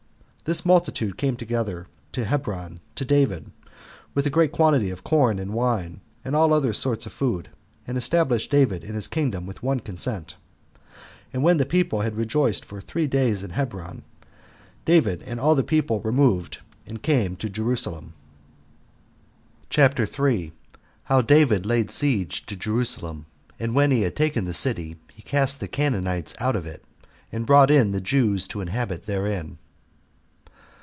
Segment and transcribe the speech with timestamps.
[0.43, 3.51] This multitude came together to Hebron to David,
[4.13, 7.47] with a great quantity of corn, and wine, and all other sorts of food,
[7.87, 10.35] and established David in his kingdom with one consent.
[11.31, 14.03] And when the people had rejoiced for three days in Hebron,
[14.83, 18.13] David and all the people removed and came to Jerusalem.
[19.69, 20.51] CHAPTER 3.
[21.05, 23.25] How David Laid Siege To Jerusalem;
[23.57, 26.83] And When He Had Taken The City, He Cast The Canaanites Out Of It,
[27.31, 29.57] And Brought In The Jews To Inhabit Therein.